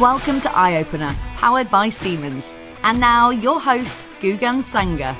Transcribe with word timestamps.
Welcome 0.00 0.40
to 0.40 0.50
Eye 0.50 0.78
Opener, 0.78 1.14
powered 1.36 1.70
by 1.70 1.88
Siemens. 1.88 2.56
And 2.82 2.98
now, 2.98 3.30
your 3.30 3.60
host, 3.60 4.04
Gugan 4.20 4.64
Sanger. 4.64 5.16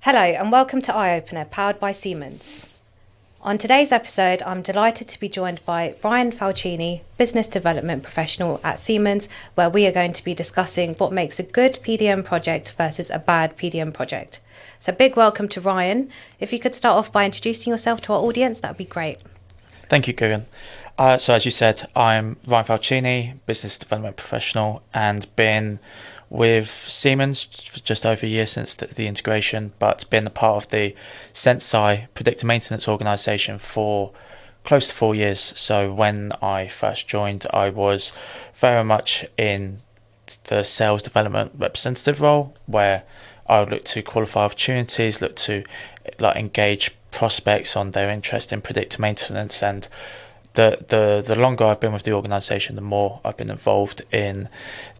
Hello, 0.00 0.22
and 0.22 0.50
welcome 0.50 0.80
to 0.80 0.94
Eye 0.94 1.14
Opener, 1.14 1.44
powered 1.44 1.78
by 1.78 1.92
Siemens. 1.92 2.70
On 3.42 3.58
today's 3.58 3.92
episode, 3.92 4.40
I'm 4.44 4.62
delighted 4.62 5.06
to 5.08 5.20
be 5.20 5.28
joined 5.28 5.62
by 5.66 5.94
Ryan 6.02 6.32
Falcini, 6.32 7.02
Business 7.18 7.48
Development 7.48 8.02
Professional 8.02 8.58
at 8.64 8.80
Siemens, 8.80 9.28
where 9.56 9.68
we 9.68 9.86
are 9.86 9.92
going 9.92 10.14
to 10.14 10.24
be 10.24 10.32
discussing 10.32 10.94
what 10.94 11.12
makes 11.12 11.38
a 11.38 11.42
good 11.42 11.80
PDM 11.82 12.24
project 12.24 12.74
versus 12.78 13.10
a 13.10 13.18
bad 13.18 13.58
PDM 13.58 13.92
project. 13.92 14.40
So, 14.78 14.90
big 14.90 15.16
welcome 15.16 15.48
to 15.48 15.60
Ryan. 15.60 16.08
If 16.40 16.50
you 16.50 16.58
could 16.58 16.74
start 16.74 16.96
off 16.96 17.12
by 17.12 17.26
introducing 17.26 17.70
yourself 17.70 18.00
to 18.02 18.14
our 18.14 18.20
audience, 18.20 18.60
that 18.60 18.70
would 18.70 18.78
be 18.78 18.86
great. 18.86 19.18
Thank 19.90 20.08
you, 20.08 20.14
Gugan. 20.14 20.46
Uh, 20.96 21.18
so, 21.18 21.34
as 21.34 21.44
you 21.44 21.50
said, 21.50 21.88
I'm 21.96 22.36
Ryan 22.46 22.66
Falcini, 22.66 23.34
Business 23.46 23.78
Development 23.78 24.16
Professional, 24.16 24.82
and 24.94 25.26
been 25.34 25.80
with 26.30 26.70
Siemens 26.70 27.42
for 27.42 27.80
just 27.80 28.06
over 28.06 28.24
a 28.24 28.28
year 28.28 28.46
since 28.46 28.76
the, 28.76 28.86
the 28.86 29.08
integration, 29.08 29.72
but 29.80 30.08
been 30.08 30.26
a 30.26 30.30
part 30.30 30.64
of 30.64 30.70
the 30.70 30.94
Senseye 31.32 32.06
predictive 32.14 32.46
maintenance 32.46 32.86
organization 32.86 33.58
for 33.58 34.12
close 34.62 34.86
to 34.86 34.94
four 34.94 35.16
years. 35.16 35.40
So 35.40 35.92
when 35.92 36.30
I 36.40 36.68
first 36.68 37.08
joined, 37.08 37.44
I 37.52 37.70
was 37.70 38.12
very 38.54 38.84
much 38.84 39.26
in 39.36 39.78
the 40.44 40.62
sales 40.62 41.02
development 41.02 41.52
representative 41.58 42.20
role, 42.20 42.54
where 42.66 43.02
I 43.48 43.58
would 43.58 43.70
look 43.70 43.84
to 43.84 44.02
qualify 44.02 44.44
opportunities, 44.44 45.20
look 45.20 45.34
to 45.36 45.64
like 46.20 46.36
engage 46.36 46.94
prospects 47.10 47.76
on 47.76 47.90
their 47.90 48.10
interest 48.10 48.52
in 48.52 48.60
predictive 48.60 49.00
maintenance, 49.00 49.60
and 49.60 49.88
the 50.54 50.78
the 50.88 51.22
the 51.24 51.34
longer 51.34 51.64
I've 51.64 51.80
been 51.80 51.92
with 51.92 52.04
the 52.04 52.12
organisation, 52.12 52.76
the 52.76 52.82
more 52.82 53.20
I've 53.24 53.36
been 53.36 53.50
involved 53.50 54.02
in 54.10 54.48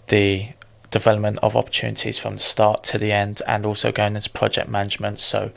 the 0.09 0.49
development 0.91 1.39
of 1.43 1.57
opportunities 1.57 2.19
from 2.19 2.35
the 2.35 2.41
start 2.41 2.85
to 2.85 2.99
the 2.99 3.11
end, 3.11 3.43
and 3.47 3.65
also 3.67 3.91
going 3.91 4.15
into 4.15 4.31
project 4.31 4.69
management. 4.69 5.19
So, 5.19 5.51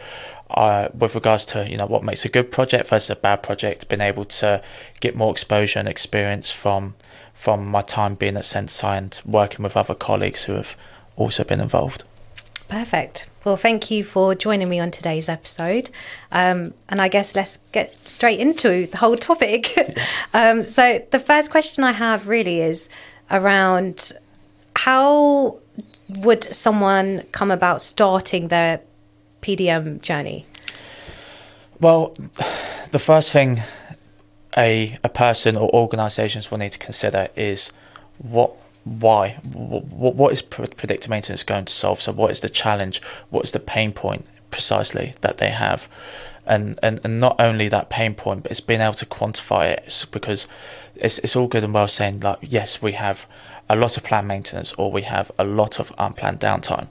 uh, 0.50 0.90
with 0.94 1.14
regards 1.16 1.46
to 1.46 1.70
you 1.70 1.78
know 1.78 1.86
what 1.86 2.04
makes 2.04 2.26
a 2.26 2.30
good 2.30 2.52
project 2.52 2.90
versus 2.90 3.10
a 3.10 3.16
bad 3.16 3.44
project, 3.44 3.90
been 3.90 4.02
able 4.02 4.26
to 4.26 4.62
get 5.00 5.16
more 5.16 5.32
exposure 5.32 5.80
and 5.80 5.88
experience 5.88 6.52
from 6.52 6.96
from 7.34 7.68
my 7.68 7.82
time 7.82 8.16
being 8.16 8.38
at 8.38 8.44
Senseye 8.44 8.98
and 8.98 9.22
working 9.26 9.62
with 9.64 9.78
other 9.78 9.94
colleagues 9.94 10.46
who 10.46 10.54
have 10.54 10.76
also 11.16 11.44
been 11.44 11.60
involved. 11.60 12.04
Perfect. 12.68 13.28
Well, 13.48 13.56
thank 13.56 13.90
you 13.90 14.04
for 14.04 14.36
joining 14.36 14.68
me 14.68 14.78
on 14.82 14.92
today's 14.92 15.30
episode. 15.30 15.90
Um, 16.34 16.74
and 16.90 17.02
I 17.02 17.08
guess 17.08 17.34
let's 17.34 17.60
get 17.72 17.96
straight 18.06 18.42
into 18.42 18.88
the 18.88 18.98
whole 18.98 19.16
topic. 19.16 19.74
Um, 20.34 20.68
so, 20.68 21.02
the 21.12 21.20
first 21.20 21.50
question 21.50 21.86
I 21.86 21.94
have 21.94 22.28
really 22.28 22.60
is 22.60 22.90
around 23.32 24.12
how 24.76 25.60
would 26.10 26.44
someone 26.54 27.24
come 27.32 27.50
about 27.50 27.82
starting 27.82 28.50
their 28.50 28.82
PDM 29.42 30.02
journey? 30.02 30.46
Well, 31.80 32.14
the 32.92 33.00
first 33.00 33.32
thing 33.32 33.62
a 34.58 34.98
a 35.06 35.10
person 35.10 35.56
or 35.56 35.74
organisations 35.74 36.52
will 36.52 36.58
need 36.58 36.74
to 36.74 36.80
consider 36.80 37.30
is 37.38 37.72
what 38.18 38.52
why? 38.88 39.38
What, 39.54 40.32
is 40.32 40.42
predictive 40.42 41.10
maintenance 41.10 41.44
going 41.44 41.66
to 41.66 41.74
solve? 41.74 42.02
So 42.02 42.12
what 42.12 42.32
is 42.32 42.40
the 42.40 42.50
challenge? 42.50 43.02
What 43.30 43.46
is 43.46 43.52
the 43.52 43.60
pain 43.60 43.92
point 43.92 44.26
precisely 44.52 45.14
that 45.22 45.38
they 45.38 45.52
have? 45.52 45.88
And, 46.46 46.80
and 46.82 47.02
and 47.04 47.20
not 47.20 47.36
only 47.40 47.68
that 47.68 47.90
pain 47.90 48.16
point 48.16 48.44
but 48.44 48.52
it's 48.52 48.62
being 48.62 48.80
able 48.80 48.94
to 48.94 49.06
quantify 49.06 49.70
it 49.70 50.06
because 50.12 50.48
it's, 50.96 51.18
it's 51.20 51.36
all 51.36 51.48
good 51.48 51.66
and 51.66 51.74
well 51.74 51.90
saying 51.90 52.22
like 52.22 52.38
yes 52.42 52.82
we 52.82 52.94
have 52.94 53.28
a 53.70 53.76
lot 53.76 53.98
of 53.98 54.04
planned 54.04 54.30
maintenance 54.30 54.72
or 54.78 54.90
we 54.90 55.02
have 55.02 55.30
a 55.38 55.44
lot 55.44 55.78
of 55.80 55.92
unplanned 55.98 56.40
downtime. 56.40 56.88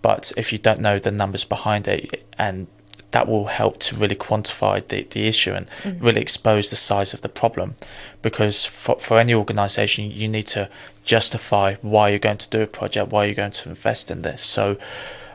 But 0.00 0.32
if 0.36 0.52
you 0.52 0.58
don't 0.58 0.80
know 0.80 0.98
the 0.98 1.10
numbers 1.10 1.44
behind 1.44 1.86
it 1.86 2.26
and 2.38 2.66
that 3.14 3.28
will 3.28 3.46
help 3.46 3.78
to 3.78 3.96
really 3.96 4.16
quantify 4.16 4.84
the, 4.88 5.04
the 5.04 5.28
issue 5.28 5.52
and 5.52 5.70
mm-hmm. 5.84 6.04
really 6.04 6.20
expose 6.20 6.68
the 6.68 6.76
size 6.76 7.14
of 7.14 7.20
the 7.20 7.28
problem. 7.28 7.76
Because 8.22 8.64
for, 8.64 8.98
for 8.98 9.20
any 9.20 9.32
organization, 9.32 10.10
you 10.10 10.26
need 10.26 10.48
to 10.48 10.68
justify 11.04 11.76
why 11.76 12.08
you're 12.08 12.18
going 12.18 12.38
to 12.38 12.50
do 12.50 12.60
a 12.60 12.66
project, 12.66 13.12
why 13.12 13.26
you're 13.26 13.36
going 13.36 13.52
to 13.52 13.68
invest 13.68 14.10
in 14.10 14.22
this. 14.22 14.42
So 14.42 14.76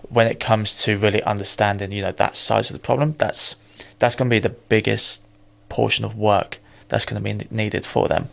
when 0.10 0.28
it 0.28 0.42
comes 0.42 0.84
to 0.84 0.98
really 0.98 1.24
understanding, 1.24 1.94
you 1.94 2.02
know, 2.02 2.12
that 2.12 2.36
size 2.36 2.70
of 2.70 2.74
the 2.74 2.86
problem, 2.86 3.16
that's 3.18 3.56
that's 4.00 4.16
going 4.18 4.30
to 4.30 4.34
be 4.34 4.40
the 4.40 4.50
biggest 4.50 5.24
portion 5.70 6.04
of 6.04 6.18
work 6.18 6.60
that's 6.90 7.06
going 7.06 7.24
to 7.24 7.34
be 7.34 7.48
needed 7.50 7.86
for 7.86 8.10
them. 8.10 8.28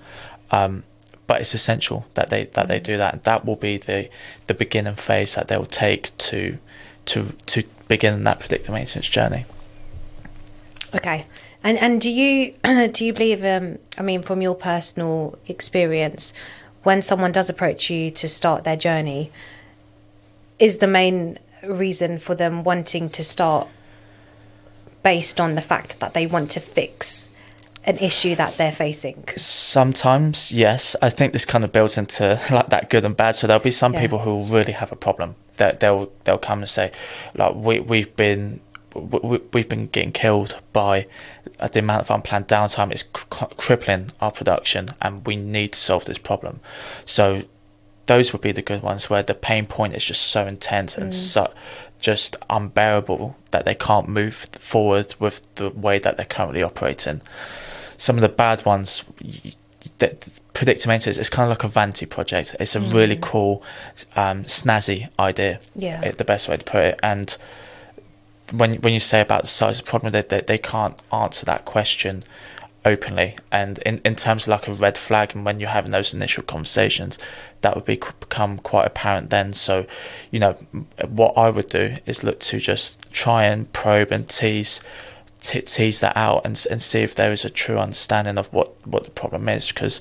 Um, 0.50 0.82
but 1.28 1.40
it's 1.40 1.54
essential 1.54 2.06
that 2.14 2.30
they 2.30 2.46
that 2.46 2.66
they 2.66 2.78
mm-hmm. 2.78 2.92
do 2.92 2.96
that. 2.96 3.14
And 3.14 3.22
that 3.22 3.44
will 3.44 3.54
be 3.54 3.76
the 3.76 4.08
the 4.48 4.54
beginning 4.54 4.96
phase 4.96 5.36
that 5.36 5.46
they 5.46 5.56
will 5.56 5.66
take 5.66 6.16
to 6.18 6.58
to 7.04 7.26
to 7.46 7.62
begin 7.88 8.24
that 8.24 8.40
predictive 8.40 8.72
maintenance 8.72 9.08
journey. 9.08 9.44
Okay. 10.94 11.26
And 11.62 11.78
and 11.78 12.00
do 12.00 12.10
you 12.10 12.54
do 12.92 13.04
you 13.04 13.12
believe 13.12 13.44
um, 13.44 13.78
I 13.98 14.02
mean 14.02 14.22
from 14.22 14.40
your 14.42 14.54
personal 14.54 15.38
experience 15.46 16.32
when 16.82 17.02
someone 17.02 17.32
does 17.32 17.50
approach 17.50 17.90
you 17.90 18.10
to 18.12 18.28
start 18.28 18.64
their 18.64 18.76
journey 18.76 19.32
is 20.58 20.78
the 20.78 20.86
main 20.86 21.38
reason 21.64 22.18
for 22.18 22.34
them 22.34 22.62
wanting 22.62 23.10
to 23.10 23.24
start 23.24 23.66
based 25.02 25.40
on 25.40 25.54
the 25.54 25.60
fact 25.60 26.00
that 26.00 26.14
they 26.14 26.26
want 26.26 26.50
to 26.52 26.60
fix 26.60 27.30
an 27.84 27.98
issue 27.98 28.34
that 28.34 28.56
they're 28.56 28.72
facing? 28.72 29.24
Sometimes, 29.36 30.50
yes. 30.50 30.96
I 31.00 31.10
think 31.10 31.32
this 31.32 31.44
kind 31.44 31.64
of 31.64 31.72
builds 31.72 31.96
into 31.96 32.40
like 32.50 32.68
that 32.68 32.90
good 32.90 33.04
and 33.04 33.16
bad. 33.16 33.36
So 33.36 33.46
there'll 33.46 33.62
be 33.62 33.70
some 33.70 33.94
yeah. 33.94 34.00
people 34.00 34.20
who 34.20 34.44
really 34.46 34.72
have 34.72 34.92
a 34.92 34.96
problem 34.96 35.36
that 35.56 35.80
they'll 35.80 36.10
they'll 36.24 36.38
come 36.38 36.60
and 36.60 36.68
say, 36.68 36.92
like 37.34 37.54
we 37.54 37.80
we've 37.80 38.14
been 38.16 38.60
we, 38.94 39.40
we've 39.52 39.68
been 39.68 39.86
getting 39.88 40.12
killed 40.12 40.60
by 40.72 41.06
the 41.72 41.78
amount 41.80 42.02
of 42.02 42.10
unplanned 42.10 42.48
downtime 42.48 42.92
is 42.92 43.02
crippling 43.02 44.10
our 44.20 44.32
production, 44.32 44.88
and 45.00 45.26
we 45.26 45.36
need 45.36 45.72
to 45.72 45.78
solve 45.78 46.04
this 46.04 46.18
problem. 46.18 46.60
So 47.04 47.42
those 48.06 48.32
would 48.32 48.42
be 48.42 48.52
the 48.52 48.62
good 48.62 48.82
ones 48.82 49.10
where 49.10 49.22
the 49.22 49.34
pain 49.34 49.66
point 49.66 49.94
is 49.94 50.04
just 50.04 50.22
so 50.22 50.46
intense 50.46 50.96
and 50.96 51.10
mm. 51.10 51.14
so 51.14 51.52
just 51.98 52.36
unbearable 52.48 53.36
that 53.50 53.64
they 53.64 53.74
can't 53.74 54.08
move 54.08 54.34
forward 54.34 55.14
with 55.18 55.42
the 55.56 55.70
way 55.70 55.98
that 55.98 56.16
they're 56.16 56.26
currently 56.26 56.62
operating 56.62 57.20
some 57.96 58.16
of 58.16 58.22
the 58.22 58.28
bad 58.28 58.64
ones 58.64 59.04
that 59.98 60.40
maintenance 60.64 61.18
is 61.18 61.28
kind 61.28 61.50
of 61.50 61.50
like 61.50 61.64
a 61.64 61.68
vanity 61.68 62.06
project. 62.06 62.56
It's 62.58 62.74
a 62.74 62.80
mm. 62.80 62.92
really 62.94 63.18
cool 63.20 63.62
um, 64.14 64.44
snazzy 64.44 65.10
idea 65.18 65.60
yeah. 65.74 66.10
the 66.12 66.24
best 66.24 66.48
way 66.48 66.56
to 66.56 66.64
put 66.64 66.82
it. 66.82 67.00
And 67.02 67.36
when 68.52 68.76
when 68.76 68.92
you 68.92 69.00
say 69.00 69.20
about 69.20 69.42
the 69.42 69.48
size 69.48 69.78
of 69.78 69.84
the 69.84 69.90
problem 69.90 70.12
they, 70.12 70.22
they, 70.22 70.40
they 70.40 70.58
can't 70.58 71.02
answer 71.12 71.44
that 71.46 71.64
question 71.64 72.24
openly. 72.84 73.36
And 73.50 73.78
in, 73.78 74.00
in 74.04 74.14
terms 74.14 74.44
of 74.44 74.48
like 74.48 74.68
a 74.68 74.72
red 74.72 74.96
flag 74.96 75.34
and 75.34 75.44
when 75.44 75.58
you're 75.58 75.70
having 75.70 75.90
those 75.90 76.14
initial 76.14 76.44
conversations 76.44 77.18
that 77.62 77.74
would 77.74 77.84
be 77.84 77.96
become 77.96 78.58
quite 78.58 78.86
apparent 78.86 79.30
then. 79.30 79.52
So 79.52 79.86
you 80.30 80.38
know 80.38 80.52
what 81.08 81.36
i 81.36 81.50
would 81.50 81.66
do 81.66 81.96
is 82.06 82.22
look 82.22 82.38
to 82.40 82.60
just 82.60 83.02
try 83.10 83.44
and 83.44 83.70
probe 83.72 84.12
and 84.12 84.28
tease 84.28 84.80
tease 85.40 86.00
that 86.00 86.16
out 86.16 86.42
and 86.44 86.64
and 86.70 86.82
see 86.82 87.00
if 87.00 87.14
there 87.14 87.32
is 87.32 87.44
a 87.44 87.50
true 87.50 87.78
understanding 87.78 88.38
of 88.38 88.52
what 88.52 88.86
what 88.86 89.04
the 89.04 89.10
problem 89.10 89.48
is. 89.48 89.68
Because 89.68 90.00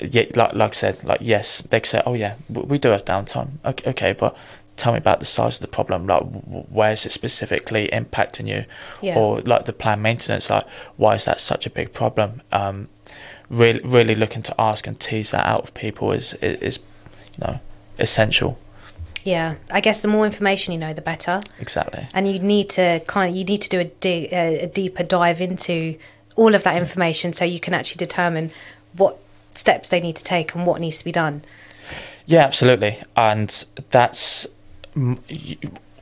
yeah, 0.00 0.24
like 0.34 0.54
like 0.54 0.70
I 0.70 0.74
said, 0.74 1.04
like 1.04 1.20
yes, 1.22 1.62
they 1.62 1.82
say, 1.82 2.02
oh 2.06 2.14
yeah, 2.14 2.34
we 2.48 2.78
do 2.78 2.88
have 2.88 3.04
downtime. 3.04 3.52
Okay, 3.64 3.90
okay, 3.90 4.12
but 4.12 4.36
tell 4.76 4.92
me 4.92 4.98
about 4.98 5.20
the 5.20 5.26
size 5.26 5.56
of 5.56 5.60
the 5.60 5.68
problem. 5.68 6.06
Like, 6.06 6.22
where 6.22 6.92
is 6.92 7.04
it 7.04 7.12
specifically 7.12 7.88
impacting 7.92 8.46
you, 8.48 8.64
yeah. 9.02 9.18
or 9.18 9.40
like 9.42 9.64
the 9.64 9.72
plan 9.72 10.00
maintenance? 10.00 10.48
Like, 10.50 10.64
why 10.96 11.16
is 11.16 11.24
that 11.24 11.40
such 11.40 11.66
a 11.66 11.70
big 11.70 11.92
problem? 11.92 12.42
Um, 12.52 12.88
really, 13.50 13.80
really 13.80 14.14
looking 14.14 14.42
to 14.42 14.54
ask 14.58 14.86
and 14.86 14.98
tease 14.98 15.32
that 15.32 15.46
out 15.46 15.62
of 15.62 15.74
people 15.74 16.12
is 16.12 16.34
is, 16.34 16.60
is 16.60 16.78
you 17.36 17.44
know 17.46 17.60
essential. 17.98 18.58
Yeah, 19.24 19.56
I 19.70 19.80
guess 19.80 20.00
the 20.00 20.08
more 20.08 20.24
information 20.24 20.72
you 20.72 20.78
know, 20.78 20.94
the 20.94 21.02
better. 21.02 21.42
Exactly. 21.58 22.06
And 22.14 22.26
you 22.26 22.38
need 22.38 22.70
to 22.70 23.00
kind 23.06 23.30
of 23.30 23.36
you 23.36 23.44
need 23.44 23.60
to 23.62 23.68
do 23.68 23.80
a, 23.80 23.84
di- 23.84 24.28
a 24.28 24.66
deeper 24.66 25.02
dive 25.02 25.40
into 25.40 25.98
all 26.36 26.54
of 26.54 26.62
that 26.62 26.76
information 26.76 27.32
so 27.32 27.44
you 27.44 27.60
can 27.60 27.74
actually 27.74 27.98
determine 27.98 28.50
what 28.96 29.18
steps 29.54 29.88
they 29.88 30.00
need 30.00 30.16
to 30.16 30.24
take 30.24 30.54
and 30.54 30.66
what 30.66 30.80
needs 30.80 30.98
to 30.98 31.04
be 31.04 31.12
done. 31.12 31.42
Yeah, 32.26 32.44
absolutely. 32.44 32.98
And 33.16 33.64
that's 33.90 34.46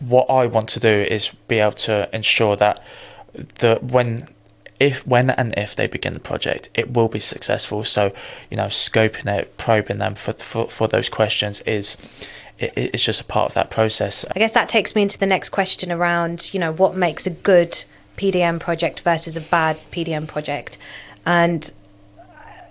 what 0.01 0.29
I 0.29 0.47
want 0.47 0.69
to 0.71 0.81
do 0.81 0.89
is 0.89 1.31
be 1.49 1.59
able 1.59 1.73
to 1.73 2.09
ensure 2.15 2.57
that 2.57 2.83
the 3.59 3.79
when 3.81 4.29
if 4.79 5.07
when 5.07 5.31
and 5.31 5.55
if 5.57 5.75
they 5.75 5.87
begin 5.87 6.13
the 6.13 6.21
project, 6.21 6.69
it 6.75 6.93
will 6.93 7.09
be 7.09 7.21
successful. 7.21 7.85
So, 7.85 8.13
you 8.51 8.57
know, 8.57 8.67
scoping 8.67 9.27
it, 9.27 9.57
probing 9.57 9.99
them 9.99 10.15
for 10.15 10.33
for, 10.35 10.69
for 10.69 10.89
those 10.89 11.09
questions 11.09 11.61
is 11.63 11.97
it, 12.59 12.73
it's 12.77 13.05
just 13.05 13.21
a 13.21 13.25
part 13.25 13.51
of 13.51 13.55
that 13.55 13.71
process. 13.71 14.25
I 14.35 14.39
guess 14.39 14.53
that 14.53 14.69
takes 14.69 14.95
me 14.95 15.03
into 15.03 15.19
the 15.19 15.27
next 15.27 15.51
question 15.51 15.93
around, 15.93 16.53
you 16.53 16.61
know, 16.61 16.73
what 16.73 16.97
makes 16.97 17.27
a 17.27 17.31
good 17.31 17.85
PDM 18.17 18.61
project 18.61 19.01
versus 19.01 19.37
a 19.37 19.41
bad 19.41 19.77
PDM 19.91 20.27
project. 20.27 20.79
And 21.25 21.73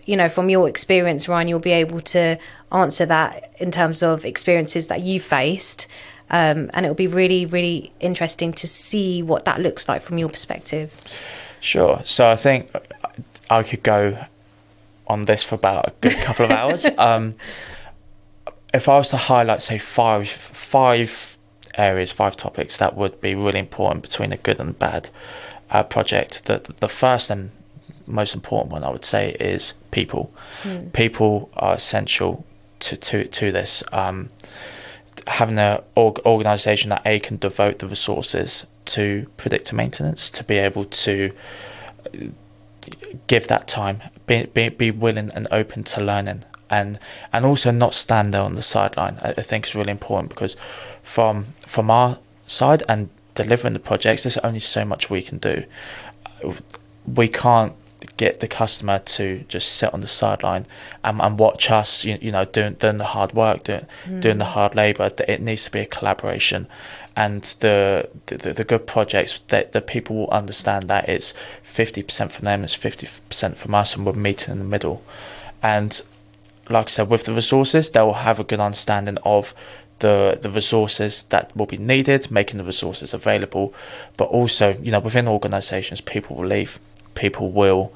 you 0.06 0.16
know, 0.16 0.30
from 0.30 0.50
your 0.50 0.69
experience, 0.69 1.28
Ryan, 1.28 1.48
you'll 1.48 1.60
be 1.60 1.72
able 1.72 2.02
to 2.02 2.38
answer 2.72 3.06
that 3.06 3.52
in 3.57 3.72
terms 3.72 4.04
of 4.04 4.24
experiences 4.24 4.88
that 4.88 5.02
you 5.02 5.19
faced. 5.19 5.88
Um, 6.30 6.69
and 6.74 6.86
it'll 6.86 6.96
be 6.96 7.07
really, 7.07 7.46
really 7.46 7.92
interesting 8.00 8.54
to 8.54 8.68
see 8.68 9.22
what 9.22 9.46
that 9.46 9.60
looks 9.62 9.88
like 9.88 10.02
from 10.02 10.18
your 10.18 10.30
perspective. 10.30 11.00
Sure. 11.60 12.02
So 12.04 12.28
I 12.28 12.36
think 12.36 12.72
I 13.50 13.63
could 13.63 13.84
go 13.84 14.25
on 15.07 15.24
this 15.24 15.44
for 15.44 15.56
about 15.56 15.88
a 15.88 15.94
good 16.02 16.18
couple 16.18 16.46
of 16.46 16.52
hours. 16.52 16.88
Um, 16.98 17.36
if 18.74 18.90
I 18.90 18.98
was 18.98 19.10
to 19.12 19.18
highlight, 19.18 19.62
say, 19.62 19.78
five 19.78 20.28
five 20.28 21.38
areas, 21.75 22.12
five 22.12 22.36
topics 22.36 22.78
that 22.78 22.96
would 22.96 23.22
be 23.22 23.34
really 23.34 23.60
important 23.60 24.02
between 24.02 24.34
a 24.34 24.38
good 24.38 24.60
and 24.60 24.78
bad 24.78 25.10
uh, 25.69 25.84
project, 25.84 26.46
the 26.46 26.74
the 26.80 26.90
first 26.90 27.30
and 27.30 27.52
most 28.07 28.36
important 28.36 28.72
one 28.72 28.84
I 28.84 28.90
would 28.90 29.06
say 29.06 29.31
is 29.40 29.74
people. 29.92 30.34
Mm. 30.63 30.94
People 30.94 31.50
are 31.56 31.75
essential 31.75 32.46
to 32.80 32.98
to 32.98 33.25
to 33.28 33.52
this. 33.52 33.84
Um, 33.92 34.30
having 35.28 35.57
an 35.57 35.81
org- 35.96 36.19
organization 36.25 36.90
that 36.90 37.02
a 37.06 37.19
can 37.19 37.38
devote 37.38 37.80
the 37.80 37.88
resources 37.88 38.68
to 38.86 39.28
predictive 39.38 39.75
maintenance 39.75 40.30
to 40.30 40.44
be 40.44 40.57
able 40.57 40.86
to 40.86 41.31
give 43.28 43.48
that 43.48 43.68
time, 43.68 44.02
be, 44.28 44.46
be, 44.46 44.69
be 44.69 44.92
willing 44.92 45.31
and 45.34 45.48
open 45.52 45.84
to 45.84 46.04
learning, 46.04 46.44
and 46.69 47.00
and 47.34 47.46
also 47.46 47.72
not 47.72 47.94
stand 47.94 48.34
there 48.34 48.42
on 48.42 48.56
the 48.56 48.62
sideline. 48.62 49.18
I, 49.22 49.31
I 49.31 49.42
think 49.42 49.66
is 49.66 49.75
really 49.75 49.92
important 49.92 50.30
because 50.30 50.56
from 51.02 51.48
from 51.66 51.90
our 51.90 52.19
side 52.46 52.84
and 52.88 53.10
delivering 53.34 53.74
the 53.74 53.80
projects, 53.80 54.24
there's 54.24 54.38
only 54.38 54.60
so 54.60 54.86
much 54.86 55.10
we 55.10 55.22
can 55.22 55.38
do. 55.38 55.63
We 57.06 57.28
can't 57.28 57.74
get 58.18 58.39
the 58.39 58.47
customer 58.47 59.00
to 59.00 59.44
just 59.47 59.74
sit 59.74 59.94
on 59.94 60.01
the 60.01 60.07
sideline 60.07 60.65
and, 61.03 61.21
and 61.21 61.39
watch 61.39 61.69
us, 61.71 62.06
you, 62.06 62.18
you 62.21 62.31
know, 62.31 62.45
doing 62.45 62.74
doing 62.74 62.97
the 62.97 63.06
hard 63.06 63.33
work, 63.33 63.63
doing 63.63 63.86
mm. 64.06 64.21
doing 64.21 64.38
the 64.38 64.45
hard 64.45 64.75
labour. 64.75 65.09
It 65.27 65.42
needs 65.42 65.65
to 65.65 65.71
be 65.71 65.80
a 65.80 65.86
collaboration, 65.86 66.68
and 67.15 67.44
the 67.59 68.09
the, 68.27 68.53
the 68.53 68.63
good 68.63 68.88
projects 68.88 69.42
that 69.47 69.71
the 69.71 69.81
people 69.81 70.15
will 70.15 70.30
understand 70.30 70.88
that 70.89 71.09
it's 71.09 71.33
fifty 71.63 72.03
percent 72.03 72.31
from 72.31 72.45
them, 72.45 72.63
it's 72.63 72.75
fifty 72.75 73.07
percent 73.30 73.57
from 73.57 73.75
us, 73.75 73.95
and 73.95 74.06
we're 74.06 74.13
meeting 74.13 74.53
in 74.53 74.59
the 74.59 74.65
middle. 74.65 75.03
And 75.62 76.01
like 76.69 76.88
I 76.88 76.89
said, 76.89 77.09
with 77.09 77.25
the 77.25 77.33
resources, 77.33 77.89
they 77.89 78.01
will 78.01 78.13
have 78.13 78.39
a 78.39 78.44
good 78.44 78.59
understanding 78.59 79.18
of 79.24 79.53
the 80.00 80.38
the 80.42 80.50
resources 80.50 81.24
that 81.24 81.56
will 81.56 81.65
be 81.65 81.77
needed, 81.77 82.30
making 82.31 82.57
the 82.57 82.63
resources 82.63 83.13
available, 83.13 83.74
but 84.18 84.25
also 84.25 84.74
you 84.81 84.92
know 84.92 85.00
within 85.00 85.27
organisations, 85.27 86.01
people 86.01 86.36
will 86.36 86.47
leave 86.47 86.80
people 87.16 87.52
will 87.52 87.94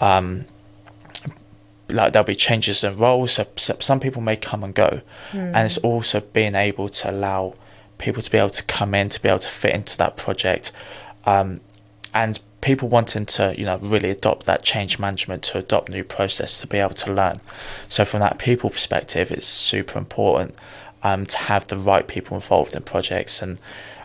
um, 0.00 0.44
like 1.88 2.12
there'll 2.12 2.26
be 2.26 2.34
changes 2.34 2.84
in 2.84 2.96
roles 2.98 3.32
so, 3.32 3.46
so 3.56 3.76
some 3.80 3.98
people 4.00 4.20
may 4.20 4.36
come 4.36 4.62
and 4.62 4.74
go 4.74 5.00
mm. 5.30 5.38
and 5.38 5.56
it's 5.56 5.78
also 5.78 6.20
being 6.20 6.54
able 6.54 6.88
to 6.88 7.10
allow 7.10 7.54
people 7.96 8.22
to 8.22 8.30
be 8.30 8.38
able 8.38 8.50
to 8.50 8.62
come 8.64 8.94
in 8.94 9.08
to 9.08 9.20
be 9.20 9.28
able 9.28 9.38
to 9.38 9.48
fit 9.48 9.74
into 9.74 9.96
that 9.96 10.16
project 10.16 10.72
um, 11.24 11.60
and 12.12 12.40
people 12.60 12.88
wanting 12.88 13.24
to 13.24 13.54
you 13.56 13.64
know 13.64 13.78
really 13.78 14.10
adopt 14.10 14.44
that 14.46 14.62
change 14.62 14.98
management 14.98 15.42
to 15.42 15.58
adopt 15.58 15.88
new 15.88 16.04
process 16.04 16.60
to 16.60 16.66
be 16.66 16.78
able 16.78 16.94
to 16.94 17.12
learn 17.12 17.40
so 17.88 18.04
from 18.04 18.20
that 18.20 18.38
people 18.38 18.68
perspective 18.68 19.30
it's 19.30 19.46
super 19.46 19.98
important 19.98 20.54
um, 21.02 21.24
to 21.24 21.38
have 21.38 21.66
the 21.68 21.76
right 21.76 22.08
people 22.08 22.36
involved 22.36 22.74
in 22.74 22.82
projects 22.82 23.40
and 23.40 23.58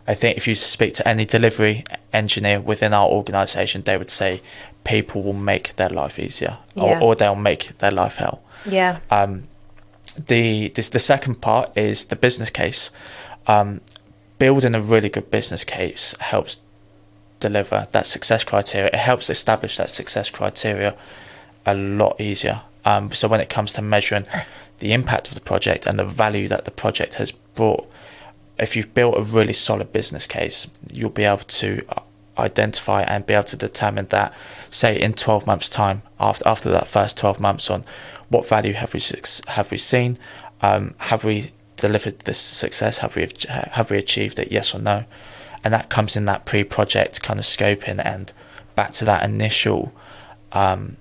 I 0.08 0.14
think 0.14 0.38
if 0.38 0.48
you 0.48 0.56
speak 0.56 0.94
to 0.96 1.08
any 1.08 1.26
delivery 1.26 1.86
engineer 2.12 2.60
within 2.60 2.94
our 2.94 3.08
organization, 3.08 3.84
they 3.84 3.98
would 3.98 4.10
say 4.10 4.42
people 4.84 5.24
will 5.24 5.34
make 5.34 5.76
their 5.78 5.90
life 5.90 6.20
easier 6.20 6.58
yeah. 6.76 7.00
or, 7.00 7.02
or, 7.02 7.16
they'll 7.16 7.36
make 7.36 7.78
their 7.78 7.92
life 7.92 8.16
hell. 8.16 8.42
Yeah. 8.66 9.00
Um, 9.10 9.48
the 10.28 10.70
this, 10.70 10.90
the 10.90 11.00
second 11.00 11.42
part 11.42 11.76
is 11.78 12.06
the 12.06 12.16
business 12.16 12.50
case. 12.50 12.92
Um, 13.48 13.82
building 14.40 14.76
a 14.76 14.82
really 14.82 15.10
good 15.10 15.32
business 15.32 15.64
case 15.64 16.16
helps 16.20 16.60
deliver 17.40 17.88
that 17.92 18.06
success 18.06 18.44
criteria. 18.44 18.88
It 18.88 18.96
helps 18.96 19.30
establish 19.30 19.78
that 19.78 19.90
success 19.90 20.30
criteria 20.30 20.96
a 21.66 21.74
lot 21.74 22.20
easier. 22.20 22.62
Um, 22.86 23.12
so 23.12 23.28
when 23.28 23.40
it 23.40 23.50
comes 23.50 23.74
to 23.74 23.82
measuring 23.82 24.26
the 24.80 24.92
impact 24.92 25.30
of 25.30 25.36
the 25.36 25.42
project 25.42 25.86
and 25.86 25.98
the 25.98 26.06
value 26.06 26.48
that 26.50 26.66
the 26.66 26.72
project 26.72 27.16
has 27.16 27.32
brought 27.32 27.90
if 28.58 28.76
you've 28.76 28.94
built 28.94 29.18
a 29.18 29.22
really 29.22 29.54
solid 29.54 29.92
business 29.92 30.28
case, 30.28 30.68
you'll 30.92 31.10
be 31.10 31.24
able 31.24 31.38
to 31.40 31.82
uh, 31.90 32.02
identify 32.38 33.02
and 33.04 33.26
be 33.26 33.34
able 33.34 33.44
to 33.46 33.58
determine 33.58 34.08
that, 34.08 34.34
say, 34.70 35.00
in 35.00 35.14
12 35.14 35.48
months' 35.48 35.70
time, 35.70 36.04
after 36.20 36.48
after 36.48 36.70
that 36.70 36.88
first 36.88 37.18
12 37.18 37.40
months, 37.40 37.70
on 37.70 37.84
what 38.30 38.48
value 38.48 38.74
have 38.74 38.94
we 38.94 39.02
have 39.48 39.72
we 39.72 39.78
seen, 39.78 40.18
um, 40.62 40.96
have 40.98 41.24
we 41.24 41.52
delivered 41.78 42.20
this 42.20 42.40
success, 42.40 43.00
have 43.00 43.16
we 43.16 43.28
have 43.50 43.90
we 43.90 43.98
achieved 43.98 44.40
it, 44.40 44.52
yes 44.52 44.74
or 44.74 44.80
no, 44.80 45.06
and 45.64 45.74
that 45.74 45.90
comes 45.90 46.16
in 46.16 46.26
that 46.26 46.46
pre-project 46.46 47.22
kind 47.22 47.40
of 47.40 47.46
scoping 47.46 48.04
and 48.04 48.34
back 48.76 48.92
to 48.94 49.06
that 49.06 49.24
initial. 49.24 49.94
Um, 50.52 50.98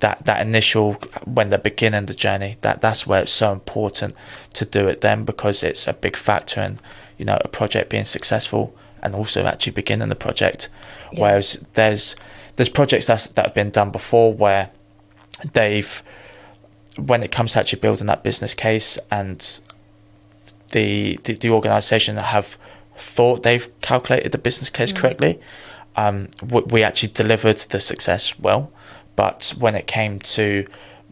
that 0.00 0.24
that 0.26 0.40
initial 0.40 0.94
when 1.24 1.48
they're 1.48 1.58
beginning 1.58 2.06
the 2.06 2.14
journey 2.14 2.56
that 2.60 2.80
that's 2.80 3.06
where 3.06 3.22
it's 3.22 3.32
so 3.32 3.52
important 3.52 4.14
to 4.52 4.64
do 4.64 4.86
it 4.86 5.00
then 5.00 5.24
because 5.24 5.62
it's 5.62 5.86
a 5.86 5.92
big 5.92 6.16
factor 6.16 6.60
in 6.60 6.78
you 7.16 7.24
know 7.24 7.38
a 7.40 7.48
project 7.48 7.90
being 7.90 8.04
successful 8.04 8.74
and 9.02 9.14
also 9.14 9.44
actually 9.44 9.72
beginning 9.72 10.08
the 10.08 10.14
project 10.14 10.68
yeah. 11.12 11.20
whereas 11.20 11.64
there's 11.72 12.16
there's 12.56 12.68
projects 12.68 13.06
that's, 13.06 13.28
that 13.28 13.46
have 13.46 13.54
been 13.54 13.70
done 13.70 13.90
before 13.90 14.32
where 14.32 14.70
they've 15.52 16.02
when 16.96 17.22
it 17.22 17.30
comes 17.30 17.52
to 17.52 17.60
actually 17.60 17.80
building 17.80 18.06
that 18.06 18.22
business 18.22 18.54
case 18.54 18.98
and 19.10 19.60
the 20.70 21.18
the, 21.24 21.32
the 21.34 21.50
organization 21.50 22.16
have 22.16 22.58
thought 22.96 23.42
they've 23.42 23.80
calculated 23.80 24.32
the 24.32 24.38
business 24.38 24.70
case 24.70 24.92
mm. 24.92 24.96
correctly 24.98 25.40
um, 25.96 26.28
we, 26.48 26.60
we 26.62 26.82
actually 26.82 27.08
delivered 27.12 27.56
the 27.56 27.80
success 27.80 28.38
well 28.38 28.70
but 29.18 29.52
when 29.58 29.74
it 29.74 29.88
came 29.88 30.20
to, 30.20 30.64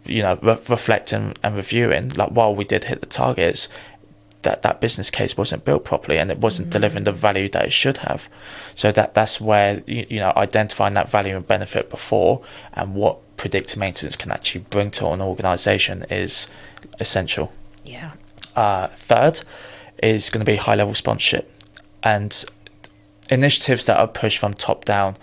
you 0.05 0.23
know, 0.23 0.39
re- 0.41 0.57
reflecting 0.69 1.35
and 1.43 1.57
reviewing, 1.57 2.11
like 2.11 2.29
while 2.29 2.55
we 2.55 2.65
did 2.65 2.85
hit 2.85 3.01
the 3.01 3.07
targets, 3.07 3.69
that 4.43 4.63
that 4.63 4.81
business 4.81 5.11
case 5.11 5.37
wasn't 5.37 5.65
built 5.65 5.85
properly 5.85 6.17
and 6.17 6.31
it 6.31 6.39
wasn't 6.39 6.69
mm-hmm. 6.69 6.79
delivering 6.79 7.03
the 7.03 7.11
value 7.11 7.49
that 7.49 7.65
it 7.65 7.73
should 7.73 7.97
have. 7.99 8.31
So 8.77 8.93
that 8.93 9.15
that's 9.15 9.41
where 9.41 9.83
you, 9.89 10.07
you 10.09 10.21
know 10.21 10.33
identifying 10.37 10.95
that 10.95 11.09
value 11.09 11.35
and 11.35 11.45
benefit 11.45 11.91
before 11.91 12.43
and 12.75 12.95
what 12.95 13.19
predictive 13.37 13.77
maintenance 13.77 14.15
can 14.15 14.31
actually 14.31 14.61
bring 14.71 14.93
to 14.93 15.09
an 15.09 15.21
organisation 15.21 16.05
is 16.09 16.47
essential. 17.01 17.53
Yeah. 17.85 18.13
Uh, 18.55 18.87
third 18.87 19.43
is 20.01 20.31
going 20.31 20.47
to 20.47 20.53
be 20.53 20.55
high 20.55 20.77
level 20.77 20.95
sponsorship 20.95 21.51
and 22.05 22.45
initiatives 23.31 23.85
that 23.87 23.99
are 23.99 24.07
pushed 24.07 24.39
from 24.39 24.55
top 24.55 24.85
down 24.85 25.17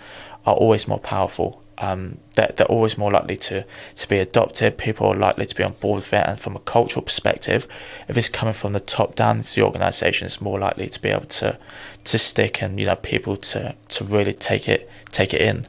are 0.44 0.54
always 0.54 0.86
more 0.86 1.00
powerful 1.00 1.63
um, 1.78 2.18
they're, 2.34 2.52
they're 2.56 2.66
always 2.66 2.96
more 2.96 3.10
likely 3.10 3.36
to, 3.36 3.64
to 3.96 4.08
be 4.08 4.18
adopted. 4.18 4.78
People 4.78 5.08
are 5.08 5.14
likely 5.14 5.46
to 5.46 5.54
be 5.54 5.62
on 5.62 5.72
board 5.74 5.96
with 5.96 6.12
it. 6.12 6.26
And 6.26 6.38
from 6.38 6.56
a 6.56 6.60
cultural 6.60 7.02
perspective, 7.02 7.66
if 8.08 8.16
it's 8.16 8.28
coming 8.28 8.54
from 8.54 8.72
the 8.72 8.80
top 8.80 9.14
down 9.14 9.38
into 9.38 9.54
the 9.54 9.62
organisation, 9.62 10.26
it's 10.26 10.40
more 10.40 10.58
likely 10.58 10.88
to 10.88 11.00
be 11.00 11.08
able 11.08 11.26
to 11.26 11.58
to 12.04 12.18
stick 12.18 12.62
and 12.62 12.78
you 12.78 12.84
know 12.84 12.96
people 12.96 13.34
to, 13.34 13.74
to 13.88 14.04
really 14.04 14.34
take 14.34 14.68
it 14.68 14.88
take 15.10 15.32
it 15.32 15.40
in. 15.40 15.66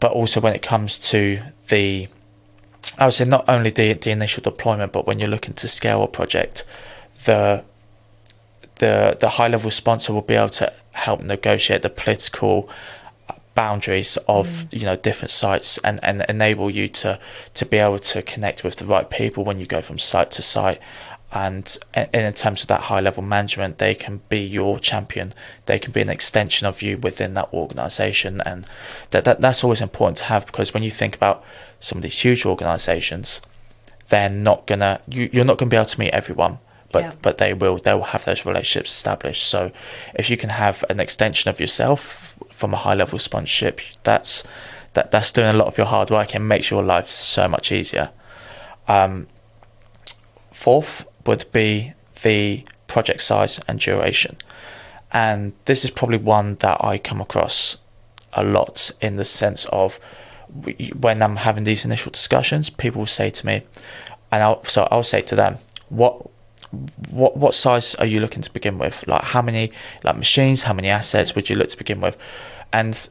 But 0.00 0.12
also 0.12 0.40
when 0.40 0.54
it 0.54 0.62
comes 0.62 0.98
to 1.10 1.40
the, 1.68 2.08
I 2.98 3.06
would 3.06 3.14
say 3.14 3.24
not 3.24 3.44
only 3.48 3.70
the 3.70 3.92
the 3.92 4.10
initial 4.10 4.42
deployment, 4.42 4.92
but 4.92 5.06
when 5.06 5.18
you're 5.18 5.28
looking 5.28 5.54
to 5.54 5.68
scale 5.68 6.02
a 6.02 6.08
project, 6.08 6.64
the 7.24 7.64
the 8.76 9.16
the 9.20 9.28
high 9.30 9.48
level 9.48 9.70
sponsor 9.70 10.12
will 10.12 10.22
be 10.22 10.34
able 10.34 10.48
to 10.50 10.72
help 10.92 11.22
negotiate 11.22 11.82
the 11.82 11.90
political 11.90 12.68
boundaries 13.58 14.16
of 14.28 14.46
mm. 14.46 14.78
you 14.78 14.86
know 14.86 14.94
different 14.94 15.32
sites 15.32 15.78
and, 15.78 15.98
and 16.04 16.24
enable 16.28 16.70
you 16.70 16.86
to 16.86 17.18
to 17.54 17.66
be 17.66 17.76
able 17.76 17.98
to 17.98 18.22
connect 18.22 18.62
with 18.62 18.76
the 18.76 18.86
right 18.86 19.10
people 19.10 19.42
when 19.42 19.58
you 19.58 19.66
go 19.66 19.80
from 19.80 19.98
site 19.98 20.30
to 20.30 20.42
site. 20.42 20.80
And, 21.30 21.76
and 21.92 22.08
in 22.14 22.32
terms 22.32 22.62
of 22.62 22.68
that 22.68 22.82
high 22.82 23.00
level 23.00 23.22
management 23.22 23.78
they 23.78 23.94
can 23.94 24.20
be 24.28 24.38
your 24.38 24.78
champion. 24.78 25.34
They 25.66 25.78
can 25.78 25.92
be 25.92 26.00
an 26.00 26.08
extension 26.08 26.68
of 26.68 26.80
you 26.82 26.96
within 26.96 27.34
that 27.34 27.52
organization. 27.52 28.40
And 28.46 28.66
that, 29.10 29.24
that 29.24 29.40
that's 29.40 29.64
always 29.64 29.82
important 29.82 30.18
to 30.18 30.24
have 30.24 30.46
because 30.46 30.72
when 30.72 30.84
you 30.84 30.92
think 30.92 31.16
about 31.16 31.44
some 31.80 31.98
of 31.98 32.02
these 32.02 32.20
huge 32.20 32.46
organizations 32.46 33.42
they're 34.08 34.30
not 34.48 34.68
gonna 34.68 35.00
you, 35.08 35.28
you're 35.32 35.44
not 35.44 35.58
gonna 35.58 35.68
be 35.68 35.76
able 35.76 35.94
to 35.94 36.00
meet 36.00 36.14
everyone 36.14 36.60
but 36.92 37.02
yeah. 37.02 37.12
but 37.22 37.38
they 37.38 37.52
will 37.54 37.78
they 37.78 37.94
will 37.94 38.02
have 38.02 38.24
those 38.24 38.46
relationships 38.46 38.92
established. 38.92 39.46
So 39.46 39.72
if 40.14 40.30
you 40.30 40.36
can 40.36 40.50
have 40.50 40.84
an 40.88 41.00
extension 41.00 41.48
of 41.48 41.60
yourself 41.60 42.36
from 42.50 42.72
a 42.72 42.78
high 42.78 42.94
level 42.94 43.18
sponsorship, 43.18 43.80
that's 44.04 44.44
that 44.94 45.10
that's 45.10 45.32
doing 45.32 45.48
a 45.48 45.52
lot 45.52 45.68
of 45.68 45.76
your 45.76 45.86
hard 45.86 46.10
work 46.10 46.34
and 46.34 46.48
makes 46.48 46.70
your 46.70 46.82
life 46.82 47.08
so 47.08 47.48
much 47.48 47.70
easier. 47.72 48.10
Um, 48.86 49.26
fourth 50.50 51.06
would 51.26 51.44
be 51.52 51.92
the 52.22 52.64
project 52.86 53.20
size 53.20 53.60
and 53.68 53.78
duration, 53.78 54.36
and 55.12 55.52
this 55.66 55.84
is 55.84 55.90
probably 55.90 56.18
one 56.18 56.56
that 56.56 56.82
I 56.82 56.98
come 56.98 57.20
across 57.20 57.76
a 58.32 58.42
lot 58.42 58.90
in 59.00 59.16
the 59.16 59.24
sense 59.24 59.66
of 59.66 59.98
when 60.98 61.22
I'm 61.22 61.36
having 61.36 61.64
these 61.64 61.84
initial 61.84 62.10
discussions, 62.10 62.70
people 62.70 63.00
will 63.00 63.06
say 63.06 63.30
to 63.30 63.46
me, 63.46 63.62
and 64.30 64.42
I'll, 64.42 64.64
so 64.64 64.88
I'll 64.90 65.02
say 65.02 65.20
to 65.22 65.36
them, 65.36 65.58
what 65.88 66.26
what 67.10 67.36
what 67.36 67.54
size 67.54 67.94
are 67.96 68.06
you 68.06 68.20
looking 68.20 68.42
to 68.42 68.52
begin 68.52 68.78
with? 68.78 69.06
Like 69.06 69.22
how 69.22 69.42
many 69.42 69.72
like 70.04 70.16
machines, 70.16 70.64
how 70.64 70.74
many 70.74 70.88
assets 70.88 71.34
would 71.34 71.48
you 71.48 71.56
look 71.56 71.68
to 71.70 71.76
begin 71.76 72.00
with? 72.00 72.16
And 72.72 73.08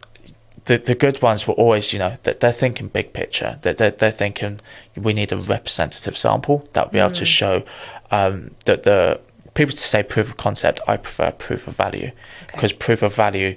the 0.65 0.77
the 0.77 0.95
good 0.95 1.21
ones 1.21 1.47
were 1.47 1.55
always, 1.55 1.93
you 1.93 1.99
know, 1.99 2.17
that 2.23 2.39
they're 2.39 2.51
thinking 2.51 2.87
big 2.87 3.13
picture. 3.13 3.57
That 3.61 3.77
they're, 3.77 3.91
they're 3.91 4.11
thinking 4.11 4.59
we 4.95 5.13
need 5.13 5.31
a 5.31 5.37
representative 5.37 6.17
sample 6.17 6.67
that 6.73 6.85
will 6.85 6.91
be 6.91 6.99
able 6.99 7.11
to 7.11 7.25
show 7.25 7.63
um, 8.11 8.51
that 8.65 8.83
the 8.83 9.19
people 9.53 9.71
to 9.71 9.77
say 9.77 10.03
proof 10.03 10.29
of 10.29 10.37
concept. 10.37 10.79
I 10.87 10.97
prefer 10.97 11.31
proof 11.31 11.67
of 11.67 11.75
value 11.75 12.11
because 12.51 12.73
proof 12.73 13.01
of 13.01 13.15
value, 13.15 13.55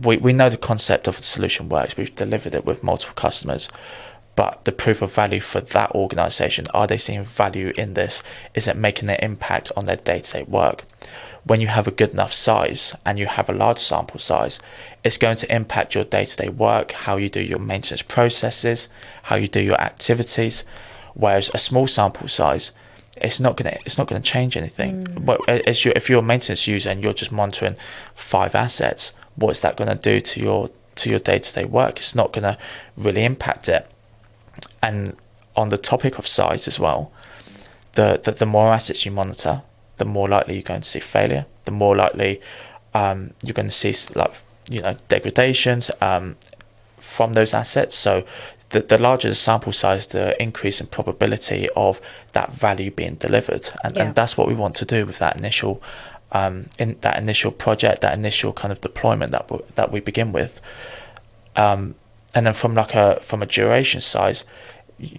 we 0.00 0.18
we 0.18 0.32
know 0.32 0.50
the 0.50 0.58
concept 0.58 1.08
of 1.08 1.16
the 1.16 1.22
solution 1.22 1.68
works. 1.68 1.96
We've 1.96 2.14
delivered 2.14 2.54
it 2.54 2.64
with 2.64 2.84
multiple 2.84 3.14
customers. 3.14 3.70
But 4.34 4.64
the 4.64 4.72
proof 4.72 5.02
of 5.02 5.14
value 5.14 5.40
for 5.40 5.60
that 5.60 5.90
organization, 5.92 6.66
are 6.72 6.86
they 6.86 6.96
seeing 6.96 7.24
value 7.24 7.72
in 7.76 7.94
this? 7.94 8.22
Is 8.54 8.66
it 8.66 8.76
making 8.76 9.10
an 9.10 9.18
impact 9.20 9.70
on 9.76 9.84
their 9.84 9.96
day 9.96 10.20
to 10.20 10.32
day 10.32 10.42
work? 10.44 10.84
When 11.44 11.60
you 11.60 11.66
have 11.66 11.88
a 11.88 11.92
good 11.92 12.10
enough 12.10 12.32
size 12.32 12.94
and 13.04 13.18
you 13.18 13.26
have 13.26 13.50
a 13.50 13.54
large 13.54 13.80
sample 13.80 14.20
size, 14.20 14.60
it's 15.04 15.18
going 15.18 15.36
to 15.38 15.54
impact 15.54 15.94
your 15.94 16.04
day 16.04 16.24
to 16.24 16.36
day 16.36 16.48
work, 16.48 16.92
how 16.92 17.16
you 17.16 17.28
do 17.28 17.42
your 17.42 17.58
maintenance 17.58 18.02
processes, 18.02 18.88
how 19.24 19.36
you 19.36 19.48
do 19.48 19.60
your 19.60 19.80
activities. 19.80 20.64
Whereas 21.14 21.50
a 21.52 21.58
small 21.58 21.86
sample 21.86 22.28
size, 22.28 22.72
it's 23.20 23.40
not 23.40 23.56
gonna 23.56 23.76
it's 23.84 23.98
not 23.98 24.06
gonna 24.06 24.22
change 24.22 24.56
anything. 24.56 25.04
Mm. 25.04 25.26
But 25.26 25.46
as 25.48 25.84
you 25.84 25.92
if 25.94 26.08
you're 26.08 26.20
a 26.20 26.22
maintenance 26.22 26.66
user 26.66 26.88
and 26.88 27.02
you're 27.02 27.12
just 27.12 27.32
monitoring 27.32 27.76
five 28.14 28.54
assets, 28.54 29.12
what's 29.34 29.60
that 29.60 29.76
gonna 29.76 29.96
do 29.96 30.20
to 30.20 30.40
your 30.40 30.70
to 30.94 31.10
your 31.10 31.18
day 31.18 31.38
to 31.38 31.52
day 31.52 31.64
work? 31.64 31.98
It's 31.98 32.14
not 32.14 32.32
gonna 32.32 32.56
really 32.96 33.24
impact 33.24 33.68
it 33.68 33.91
and 34.82 35.16
on 35.56 35.68
the 35.68 35.76
topic 35.76 36.18
of 36.18 36.26
size 36.26 36.66
as 36.66 36.78
well, 36.80 37.12
the, 37.92 38.20
the 38.22 38.32
the 38.32 38.46
more 38.46 38.72
assets 38.72 39.04
you 39.04 39.12
monitor, 39.12 39.62
the 39.98 40.04
more 40.04 40.28
likely 40.28 40.54
you're 40.54 40.62
going 40.62 40.80
to 40.80 40.88
see 40.88 41.00
failure. 41.00 41.46
The 41.64 41.72
more 41.72 41.94
likely 41.96 42.40
um, 42.94 43.32
you're 43.44 43.54
going 43.54 43.68
to 43.68 43.74
see 43.74 43.94
like 44.14 44.32
you 44.68 44.80
know 44.82 44.96
degradations 45.08 45.90
um, 46.00 46.36
from 46.98 47.34
those 47.34 47.54
assets. 47.54 47.94
So 47.96 48.24
the 48.70 48.80
the 48.80 48.98
larger 48.98 49.28
the 49.28 49.34
sample 49.34 49.72
size, 49.72 50.06
the 50.06 50.40
increase 50.42 50.80
in 50.80 50.86
probability 50.86 51.68
of 51.76 52.00
that 52.32 52.52
value 52.52 52.90
being 52.90 53.14
delivered, 53.16 53.70
and, 53.84 53.96
Yeah. 53.96 54.04
and 54.06 54.14
that's 54.14 54.36
what 54.36 54.48
we 54.48 54.54
want 54.54 54.74
to 54.76 54.84
do 54.84 55.06
with 55.06 55.18
that 55.18 55.36
initial. 55.36 55.82
Um, 56.34 56.70
in 56.78 56.96
that 57.02 57.18
initial 57.18 57.50
project, 57.52 58.00
that 58.00 58.14
initial 58.14 58.54
kind 58.54 58.72
of 58.72 58.80
deployment 58.80 59.32
that 59.32 59.50
we, 59.50 59.58
that 59.74 59.92
we 59.92 60.00
begin 60.00 60.32
with, 60.32 60.62
um, 61.56 61.94
and 62.34 62.46
then 62.46 62.52
from 62.54 62.74
like 62.74 62.94
a 62.94 63.18
from 63.20 63.42
a 63.42 63.46
duration 63.46 64.00
size, 64.00 64.44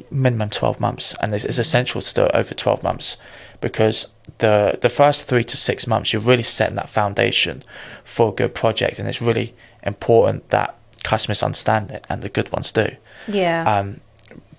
minimum 0.09 0.49
12 0.49 0.79
months 0.79 1.13
and 1.21 1.33
it's, 1.33 1.43
it's 1.43 1.57
essential 1.57 2.01
to 2.01 2.13
do 2.13 2.23
it 2.23 2.31
over 2.33 2.53
12 2.53 2.83
months 2.83 3.17
because 3.59 4.07
the 4.37 4.77
the 4.81 4.89
first 4.89 5.25
three 5.25 5.43
to 5.43 5.57
six 5.57 5.85
months 5.87 6.13
you're 6.13 6.21
really 6.21 6.43
setting 6.43 6.75
that 6.77 6.89
foundation 6.89 7.63
for 8.03 8.29
a 8.29 8.31
good 8.31 8.53
project 8.55 8.97
and 8.99 9.09
it's 9.09 9.21
really 9.21 9.53
important 9.83 10.47
that 10.49 10.75
customers 11.03 11.43
understand 11.43 11.91
it 11.91 12.05
and 12.09 12.21
the 12.21 12.29
good 12.29 12.49
ones 12.53 12.71
do 12.71 12.95
Yeah. 13.27 13.63
um, 13.79 13.99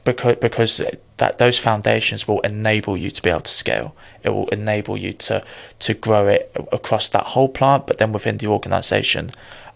because 0.05 0.37
because 0.37 0.83
that 1.17 1.39
those 1.39 1.59
foundations 1.59 2.29
will 2.29 2.41
enable 2.41 2.95
you 2.97 3.11
to 3.11 3.23
be 3.23 3.31
able 3.31 3.41
to 3.43 3.51
scale. 3.51 3.95
It 4.23 4.31
will 4.31 4.49
enable 4.49 4.97
you 4.99 5.13
to 5.15 5.43
to 5.79 5.95
grow 5.95 6.29
it 6.29 6.51
across 6.73 7.09
that 7.11 7.25
whole 7.29 7.49
plant, 7.49 7.87
but 7.87 7.97
then 7.99 8.13
within 8.13 8.37
the 8.39 8.49
organisation, 8.49 9.31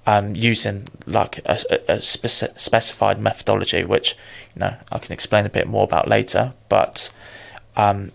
um, 0.08 0.34
using 0.34 0.88
like 1.06 1.40
a, 1.44 1.58
a, 1.86 1.96
speci- 1.98 2.58
specified 2.58 3.20
methodology, 3.20 3.84
which 3.84 4.16
you 4.54 4.60
know 4.60 4.74
I 4.90 4.98
can 5.00 5.12
explain 5.12 5.44
a 5.44 5.50
bit 5.50 5.68
more 5.68 5.84
about 5.84 6.08
later. 6.08 6.54
But 6.70 7.12
um, 7.76 8.12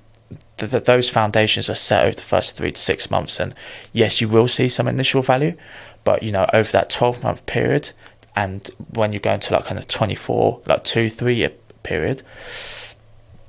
th- 0.58 0.72
th- 0.72 0.86
those 0.86 1.12
foundations 1.12 1.70
are 1.70 1.76
set 1.76 2.04
over 2.04 2.16
the 2.16 2.24
first 2.24 2.58
three 2.58 2.72
to 2.72 2.82
six 2.82 3.12
months, 3.12 3.40
and 3.40 3.54
yes, 3.92 4.22
you 4.22 4.28
will 4.28 4.48
see 4.48 4.70
some 4.70 4.88
initial 4.88 5.22
value, 5.22 5.54
but 6.04 6.24
you 6.24 6.32
know 6.32 6.48
over 6.52 6.72
that 6.72 6.90
twelve 6.90 7.22
month 7.22 7.46
period, 7.46 7.92
and 8.36 8.72
when 8.96 9.14
you 9.14 9.20
go 9.20 9.34
into 9.36 9.54
like 9.54 9.66
kind 9.66 9.78
of 9.78 9.88
twenty 9.88 10.16
four, 10.16 10.62
like 10.66 10.84
two 10.84 11.12
three 11.12 11.36
year 11.36 11.52
period, 11.84 12.24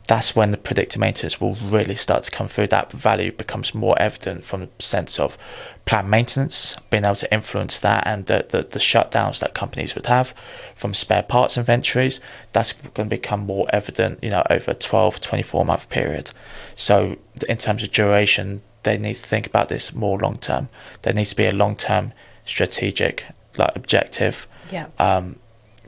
that's 0.07 0.37
when 0.37 0.51
the 0.51 0.59
predictive 0.59 1.01
maintenance 1.01 1.41
will 1.41 1.55
really 1.55 1.95
start 1.95 2.25
to 2.25 2.31
come 2.31 2.47
through. 2.47 2.67
That 2.67 2.93
value 2.93 3.33
becomes 3.33 3.75
more 3.75 3.99
evident 3.99 4.45
from 4.45 4.61
the 4.61 4.69
sense 4.79 5.19
of 5.19 5.39
planned 5.87 6.11
maintenance, 6.11 6.77
being 6.91 7.05
able 7.05 7.15
to 7.17 7.33
influence 7.33 7.79
that, 7.81 8.07
and 8.07 8.27
the, 8.27 8.47
the, 8.51 8.63
the 8.63 8.79
shutdowns 8.79 9.41
that 9.41 9.55
companies 9.55 9.95
would 9.95 10.07
have 10.07 10.35
from 10.75 10.93
spare 10.93 11.23
parts 11.23 11.57
inventories. 11.57 12.21
That's 12.53 12.75
going 12.75 13.09
to 13.09 13.17
become 13.17 13.47
more 13.47 13.67
evident, 13.73 14.23
you 14.23 14.31
know, 14.31 14.43
over 14.51 14.73
a 14.73 14.75
12, 14.75 15.21
24 15.21 15.65
month 15.65 15.89
period. 15.89 16.33
So, 16.75 17.17
in 17.49 17.57
terms 17.57 17.83
of 17.83 17.91
duration, 17.91 18.63
they 18.83 18.99
need 18.99 19.15
to 19.15 19.27
think 19.27 19.47
about 19.47 19.69
this 19.69 19.95
more 19.95 20.19
long 20.19 20.37
term. 20.37 20.69
There 21.03 21.15
needs 21.15 21.31
to 21.31 21.37
be 21.37 21.47
a 21.47 21.55
long 21.55 21.77
term 21.77 22.13
strategic 22.45 23.25
like 23.57 23.75
objective 23.75 24.47
yeah. 24.71 24.89
um, 24.99 25.37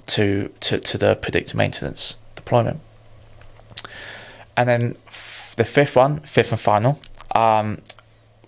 to, 0.07 0.51
to 0.61 0.79
to 0.79 0.97
the 0.97 1.17
predictive 1.17 1.57
maintenance 1.57 2.17
deployment. 2.35 2.81
And 4.57 4.69
then 4.69 4.97
f- 5.09 5.55
the 5.57 5.65
fifth 5.65 5.97
one, 5.97 6.21
fifth 6.21 6.53
and 6.53 6.61
final, 6.61 7.01
um, 7.35 7.83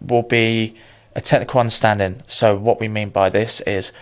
will 0.00 0.22
be 0.22 0.76
a 1.14 1.20
technical 1.20 1.60
understanding. 1.60 2.22
So 2.26 2.56
what 2.56 2.80
we 2.80 2.88
mean 2.88 3.10
by 3.10 3.28
this 3.28 3.60
is 3.62 3.92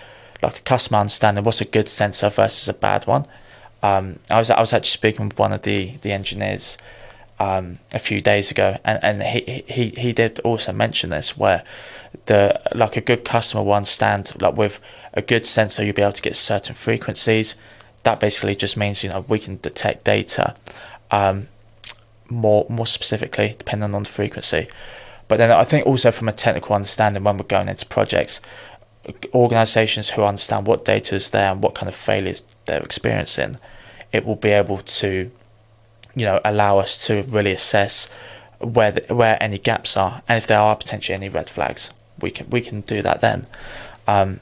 like 0.42 0.58
a 0.58 0.62
customer 0.62 0.98
understanding 0.98 1.44
what's 1.44 1.60
a 1.60 1.64
good 1.64 1.88
sensor 1.88 2.28
versus 2.28 2.68
a 2.68 2.74
bad 2.74 3.06
one. 3.06 3.26
Um, 3.82 4.18
I 4.30 4.38
was 4.38 4.50
I 4.50 4.60
was 4.60 4.72
actually 4.72 4.90
speaking 4.90 5.28
with 5.28 5.38
one 5.38 5.52
of 5.52 5.62
the 5.62 5.96
the 6.02 6.12
engineers 6.12 6.78
um, 7.38 7.78
a 7.92 7.98
few 7.98 8.20
days 8.20 8.50
ago, 8.50 8.78
and, 8.84 8.98
and 9.02 9.22
he, 9.22 9.64
he 9.66 9.90
he 9.90 10.12
did 10.12 10.40
also 10.40 10.72
mention 10.72 11.10
this 11.10 11.36
where 11.36 11.62
the 12.26 12.60
like 12.74 12.96
a 12.96 13.00
good 13.00 13.24
customer 13.24 13.62
will 13.62 13.74
understand 13.74 14.32
like 14.40 14.56
with 14.56 14.80
a 15.12 15.22
good 15.22 15.46
sensor 15.46 15.84
you'll 15.84 15.94
be 15.94 16.02
able 16.02 16.12
to 16.12 16.22
get 16.22 16.36
certain 16.36 16.74
frequencies. 16.74 17.54
That 18.02 18.20
basically 18.20 18.54
just 18.54 18.76
means 18.76 19.04
you 19.04 19.10
know 19.10 19.24
we 19.28 19.38
can 19.38 19.58
detect 19.58 20.04
data 20.04 20.54
um, 21.10 21.48
more 22.30 22.66
more 22.68 22.86
specifically 22.86 23.54
depending 23.58 23.94
on 23.94 24.02
the 24.04 24.08
frequency. 24.08 24.68
But 25.28 25.38
then 25.38 25.50
I 25.50 25.64
think 25.64 25.86
also 25.86 26.10
from 26.12 26.28
a 26.28 26.32
technical 26.32 26.74
understanding 26.74 27.24
when 27.24 27.36
we're 27.36 27.44
going 27.44 27.68
into 27.68 27.86
projects, 27.86 28.40
organizations 29.34 30.10
who 30.10 30.22
understand 30.22 30.66
what 30.66 30.84
data 30.84 31.16
is 31.16 31.30
there 31.30 31.50
and 31.50 31.62
what 31.62 31.74
kind 31.74 31.88
of 31.88 31.94
failures 31.94 32.44
they're 32.66 32.82
experiencing, 32.82 33.58
it 34.12 34.24
will 34.24 34.36
be 34.36 34.50
able 34.50 34.78
to, 34.78 35.30
you 36.14 36.24
know, 36.24 36.40
allow 36.44 36.78
us 36.78 37.06
to 37.06 37.22
really 37.24 37.52
assess 37.52 38.08
where 38.58 38.92
the, 38.92 39.14
where 39.14 39.36
any 39.42 39.58
gaps 39.58 39.96
are 39.96 40.22
and 40.28 40.38
if 40.38 40.46
there 40.46 40.60
are 40.60 40.76
potentially 40.76 41.16
any 41.16 41.28
red 41.28 41.50
flags, 41.50 41.90
we 42.20 42.30
can 42.30 42.48
we 42.50 42.60
can 42.60 42.80
do 42.82 43.02
that 43.02 43.20
then. 43.20 43.46
Um, 44.06 44.40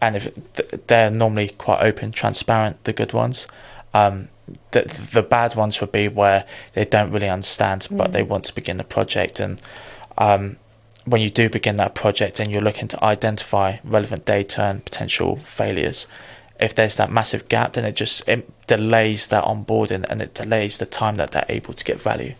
and 0.00 0.16
if 0.16 0.28
th- 0.54 0.82
they're 0.86 1.10
normally 1.10 1.48
quite 1.50 1.82
open, 1.82 2.12
transparent, 2.12 2.82
the 2.84 2.92
good 2.92 3.12
ones. 3.12 3.46
Um, 3.92 4.28
the 4.72 4.82
the 5.12 5.22
bad 5.22 5.54
ones 5.54 5.80
would 5.80 5.92
be 5.92 6.08
where 6.08 6.44
they 6.72 6.84
don't 6.84 7.10
really 7.10 7.28
understand, 7.28 7.86
but 7.90 8.12
they 8.12 8.22
want 8.22 8.44
to 8.46 8.54
begin 8.54 8.76
the 8.76 8.84
project 8.84 9.40
and 9.40 9.60
um, 10.18 10.58
when 11.04 11.20
you 11.20 11.30
do 11.30 11.48
begin 11.48 11.76
that 11.76 11.94
project 11.94 12.40
and 12.40 12.52
you're 12.52 12.62
looking 12.62 12.88
to 12.88 13.02
identify 13.04 13.78
relevant 13.82 14.26
data 14.26 14.62
and 14.62 14.84
potential 14.84 15.36
failures, 15.36 16.06
if 16.58 16.74
there's 16.74 16.96
that 16.96 17.10
massive 17.10 17.48
gap, 17.48 17.72
then 17.72 17.84
it 17.84 17.96
just 17.96 18.26
it 18.28 18.48
delays 18.66 19.28
that 19.28 19.44
onboarding 19.44 20.04
and 20.10 20.20
it 20.20 20.34
delays 20.34 20.78
the 20.78 20.86
time 20.86 21.16
that 21.16 21.30
they're 21.30 21.46
able 21.48 21.72
to 21.72 21.84
get 21.84 22.00
value. 22.00 22.34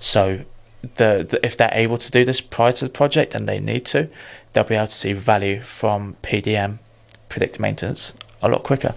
So, 0.00 0.40
the, 0.82 1.24
the 1.28 1.40
if 1.46 1.56
they're 1.56 1.70
able 1.72 1.96
to 1.98 2.10
do 2.10 2.24
this 2.24 2.40
prior 2.40 2.72
to 2.72 2.84
the 2.84 2.90
project 2.90 3.36
and 3.36 3.48
they 3.48 3.60
need 3.60 3.86
to, 3.86 4.10
they'll 4.52 4.64
be 4.64 4.74
able 4.74 4.88
to 4.88 4.92
see 4.92 5.12
value 5.12 5.60
from 5.60 6.16
PDM, 6.22 6.78
predictive 7.28 7.60
maintenance, 7.60 8.14
a 8.42 8.48
lot 8.48 8.64
quicker. 8.64 8.94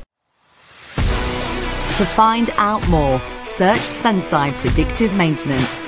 To 1.97 2.03
find 2.03 2.49
out 2.57 2.85
more, 2.89 3.21
search 3.55 3.79
Senseye 3.79 4.51
Predictive 4.55 5.13
Maintenance. 5.13 5.84